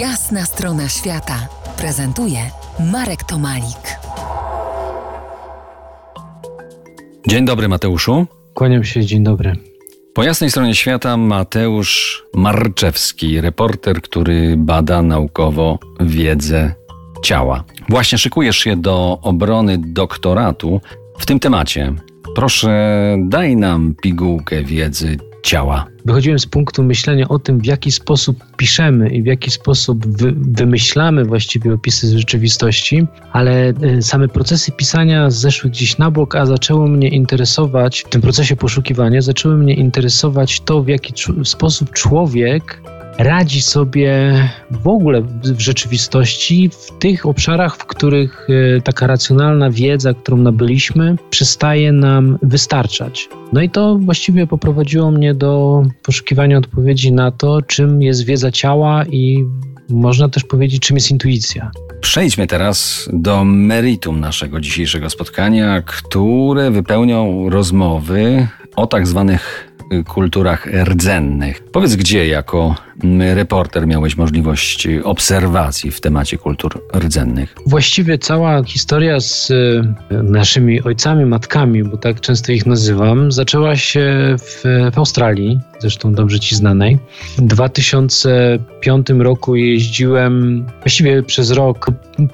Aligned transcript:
Jasna 0.00 0.44
strona 0.44 0.88
świata 0.88 1.48
prezentuje 1.78 2.38
Marek 2.92 3.24
Tomalik. 3.24 3.98
Dzień 7.28 7.44
dobry, 7.44 7.68
Mateuszu. 7.68 8.26
Kłaniam 8.54 8.84
się, 8.84 9.04
dzień 9.04 9.24
dobry. 9.24 9.56
Po 10.14 10.22
jasnej 10.22 10.50
stronie 10.50 10.74
świata 10.74 11.16
Mateusz 11.16 12.24
Marczewski, 12.34 13.40
reporter, 13.40 14.02
który 14.02 14.54
bada 14.56 15.02
naukowo 15.02 15.78
wiedzę 16.00 16.74
ciała. 17.24 17.64
Właśnie 17.88 18.18
szykujesz 18.18 18.56
się 18.58 18.76
do 18.76 19.18
obrony 19.22 19.78
doktoratu 19.78 20.80
w 21.18 21.26
tym 21.26 21.40
temacie. 21.40 21.94
Proszę, 22.34 23.16
daj 23.28 23.56
nam 23.56 23.94
pigułkę 24.02 24.64
wiedzy 24.64 25.16
ciała. 25.46 25.86
Wychodziłem 26.04 26.38
z 26.38 26.46
punktu 26.46 26.82
myślenia 26.82 27.28
o 27.28 27.38
tym, 27.38 27.60
w 27.60 27.66
jaki 27.66 27.92
sposób 27.92 28.44
piszemy 28.56 29.08
i 29.08 29.22
w 29.22 29.26
jaki 29.26 29.50
sposób 29.50 30.06
wy, 30.06 30.32
wymyślamy 30.36 31.24
właściwie 31.24 31.74
opisy 31.74 32.08
z 32.08 32.12
rzeczywistości, 32.12 33.06
ale 33.32 33.68
e, 33.68 34.02
same 34.02 34.28
procesy 34.28 34.72
pisania 34.72 35.30
zeszły 35.30 35.70
gdzieś 35.70 35.98
na 35.98 36.10
bok, 36.10 36.34
a 36.34 36.46
zaczęło 36.46 36.86
mnie 36.86 37.08
interesować, 37.08 38.04
w 38.06 38.08
tym 38.08 38.20
procesie 38.20 38.56
poszukiwania, 38.56 39.22
zaczęło 39.22 39.56
mnie 39.56 39.74
interesować 39.74 40.60
to, 40.60 40.82
w 40.82 40.88
jaki 40.88 41.12
sposób 41.44 41.90
człowiek 41.90 42.80
radzi 43.18 43.62
sobie 43.62 44.32
w 44.70 44.88
ogóle 44.88 45.22
w 45.44 45.60
rzeczywistości, 45.60 46.70
w 46.72 46.98
tych 46.98 47.26
obszarach, 47.26 47.76
w 47.76 47.84
których 47.84 48.46
e, 48.76 48.80
taka 48.80 49.06
racjonalna 49.06 49.70
wiedza, 49.70 50.14
którą 50.14 50.36
nabyliśmy, 50.36 51.16
przestaje 51.30 51.92
nam 51.92 52.38
wystarczać. 52.42 53.28
No 53.52 53.62
i 53.62 53.70
to 53.70 53.98
właściwie 53.98 54.46
poprowadziło 54.46 55.10
mnie 55.10 55.34
do 55.34 55.82
poszukiwania 56.02 56.58
odpowiedzi 56.58 57.12
na 57.12 57.30
to, 57.30 57.62
czym 57.62 58.02
jest 58.02 58.24
wiedza 58.24 58.50
ciała 58.50 59.04
i 59.04 59.44
można 59.88 60.28
też 60.28 60.44
powiedzieć, 60.44 60.82
czym 60.82 60.96
jest 60.96 61.10
intuicja. 61.10 61.70
Przejdźmy 62.00 62.46
teraz 62.46 63.08
do 63.12 63.44
meritum 63.44 64.20
naszego 64.20 64.60
dzisiejszego 64.60 65.10
spotkania, 65.10 65.82
które 65.82 66.70
wypełnią 66.70 67.50
rozmowy 67.50 68.48
o 68.76 68.86
tak 68.86 69.06
zwanych 69.06 69.65
kulturach 70.06 70.66
rdzennych. 70.84 71.64
Powiedz, 71.72 71.96
gdzie 71.96 72.26
jako 72.28 72.74
reporter 73.34 73.86
miałeś 73.86 74.16
możliwość 74.16 74.88
obserwacji 75.04 75.90
w 75.90 76.00
temacie 76.00 76.38
kultur 76.38 76.82
rdzennych? 76.94 77.54
Właściwie 77.66 78.18
cała 78.18 78.64
historia 78.64 79.20
z 79.20 79.50
e, 79.50 80.22
naszymi 80.22 80.82
ojcami, 80.82 81.24
matkami, 81.24 81.84
bo 81.84 81.96
tak 81.96 82.20
często 82.20 82.52
ich 82.52 82.66
nazywam, 82.66 83.32
zaczęła 83.32 83.76
się 83.76 84.36
w, 84.38 84.62
w 84.92 84.98
Australii, 84.98 85.60
zresztą 85.78 86.12
dobrze 86.12 86.40
ci 86.40 86.56
znanej. 86.56 86.98
W 87.38 87.42
2005 87.42 89.06
roku 89.18 89.56
jeździłem, 89.56 90.66
właściwie 90.80 91.22
przez 91.22 91.50
rok 91.50 91.90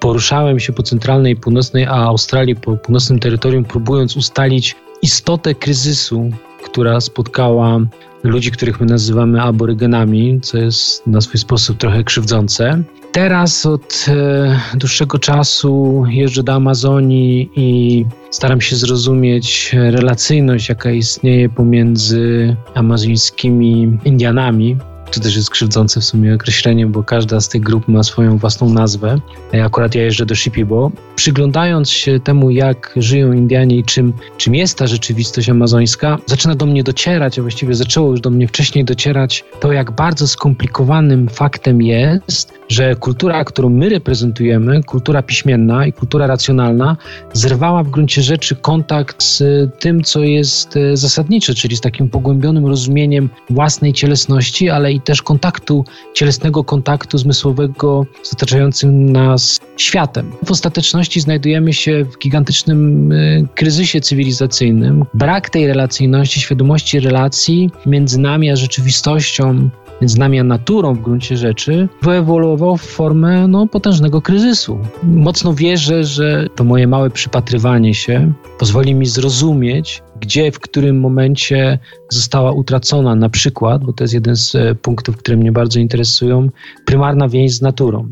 poruszałem 0.00 0.60
się 0.60 0.72
po 0.72 0.82
centralnej 0.82 1.32
i 1.32 1.36
północnej, 1.36 1.84
a 1.84 1.94
Australii 1.94 2.56
po 2.56 2.76
północnym 2.76 3.18
terytorium, 3.18 3.64
próbując 3.64 4.16
ustalić 4.16 4.76
istotę 5.02 5.54
kryzysu 5.54 6.30
która 6.66 7.00
spotkała 7.00 7.80
ludzi, 8.22 8.50
których 8.50 8.80
my 8.80 8.86
nazywamy 8.86 9.42
aborygenami, 9.42 10.40
co 10.40 10.58
jest 10.58 11.06
na 11.06 11.20
swój 11.20 11.40
sposób 11.40 11.78
trochę 11.78 12.04
krzywdzące. 12.04 12.82
Teraz 13.12 13.66
od 13.66 14.06
e, 14.08 14.60
dłuższego 14.74 15.18
czasu 15.18 16.04
jeżdżę 16.08 16.42
do 16.42 16.52
Amazonii 16.52 17.50
i 17.56 18.04
staram 18.30 18.60
się 18.60 18.76
zrozumieć 18.76 19.70
relacyjność, 19.72 20.68
jaka 20.68 20.90
istnieje 20.90 21.48
pomiędzy 21.48 22.56
amazońskimi 22.74 23.98
Indianami, 24.04 24.76
to 25.10 25.20
też 25.20 25.36
jest 25.36 25.50
krzywdzące 25.50 26.00
w 26.00 26.04
sumie 26.04 26.34
określenie, 26.34 26.86
bo 26.86 27.02
każda 27.02 27.40
z 27.40 27.48
tych 27.48 27.62
grup 27.62 27.88
ma 27.88 28.02
swoją 28.02 28.38
własną 28.38 28.70
nazwę. 28.70 29.20
Akurat 29.64 29.94
ja 29.94 30.02
jeżdżę 30.02 30.26
do 30.26 30.34
Shipibo. 30.34 30.90
Przyglądając 31.16 31.90
się 31.90 32.20
temu, 32.20 32.50
jak 32.50 32.94
żyją 32.96 33.32
Indianie 33.32 33.76
i 33.76 33.84
czym, 33.84 34.12
czym 34.36 34.54
jest 34.54 34.78
ta 34.78 34.86
rzeczywistość 34.86 35.48
amazońska, 35.48 36.18
zaczyna 36.26 36.54
do 36.54 36.66
mnie 36.66 36.82
docierać, 36.82 37.38
a 37.38 37.42
właściwie 37.42 37.74
zaczęło 37.74 38.10
już 38.10 38.20
do 38.20 38.30
mnie 38.30 38.48
wcześniej 38.48 38.84
docierać 38.84 39.44
to, 39.60 39.72
jak 39.72 39.90
bardzo 39.90 40.28
skomplikowanym 40.28 41.28
faktem 41.28 41.82
jest, 41.82 42.52
że 42.68 42.96
kultura, 42.96 43.44
którą 43.44 43.68
my 43.68 43.88
reprezentujemy, 43.88 44.82
kultura 44.82 45.22
piśmienna 45.22 45.86
i 45.86 45.92
kultura 45.92 46.26
racjonalna, 46.26 46.96
zerwała 47.32 47.82
w 47.82 47.90
gruncie 47.90 48.22
rzeczy 48.22 48.56
kontakt 48.56 49.22
z 49.22 49.42
tym, 49.78 50.04
co 50.04 50.20
jest 50.20 50.76
e, 50.76 50.96
zasadnicze, 50.96 51.54
czyli 51.54 51.76
z 51.76 51.80
takim 51.80 52.08
pogłębionym 52.08 52.66
rozumieniem 52.66 53.28
własnej 53.50 53.92
cielesności, 53.92 54.70
ale 54.70 54.92
i 54.96 55.00
też 55.00 55.22
kontaktu, 55.22 55.84
cielesnego 56.14 56.64
kontaktu 56.64 57.18
zmysłowego 57.18 58.06
z 58.22 58.32
otaczającym 58.32 59.12
nas 59.12 59.60
światem. 59.76 60.32
W 60.44 60.50
ostateczności 60.50 61.20
znajdujemy 61.20 61.72
się 61.72 62.04
w 62.04 62.18
gigantycznym 62.18 63.12
y, 63.12 63.46
kryzysie 63.54 64.00
cywilizacyjnym. 64.00 65.04
Brak 65.14 65.50
tej 65.50 65.66
relacyjności, 65.66 66.40
świadomości 66.40 67.00
relacji 67.00 67.70
między 67.86 68.20
nami 68.20 68.50
a 68.50 68.56
rzeczywistością, 68.56 69.70
między 70.00 70.18
nami 70.18 70.40
a 70.40 70.44
naturą 70.44 70.94
w 70.94 71.00
gruncie 71.00 71.36
rzeczy, 71.36 71.88
wyewoluował 72.02 72.76
w 72.76 72.82
formę 72.82 73.48
no, 73.48 73.66
potężnego 73.66 74.22
kryzysu. 74.22 74.78
Mocno 75.02 75.54
wierzę, 75.54 76.04
że 76.04 76.46
to 76.54 76.64
moje 76.64 76.86
małe 76.86 77.10
przypatrywanie 77.10 77.94
się 77.94 78.32
pozwoli 78.58 78.94
mi 78.94 79.06
zrozumieć, 79.06 80.02
gdzie, 80.20 80.52
w 80.52 80.60
którym 80.60 81.00
momencie 81.00 81.78
została 82.10 82.52
utracona 82.52 83.14
na 83.14 83.28
przykład, 83.28 83.84
bo 83.84 83.92
to 83.92 84.04
jest 84.04 84.14
jeden 84.14 84.36
z 84.36 84.54
e, 84.54 84.74
punktów, 84.74 85.16
które 85.16 85.36
mnie 85.36 85.52
bardzo 85.52 85.80
interesują, 85.80 86.48
prymarna 86.84 87.28
więź 87.28 87.54
z 87.54 87.62
naturą. 87.62 88.08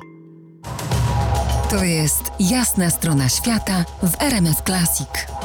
To 1.70 1.84
jest 1.84 2.32
jasna 2.40 2.90
strona 2.90 3.28
świata 3.28 3.84
w 4.02 4.22
RMS 4.22 4.62
Classic. 4.66 5.43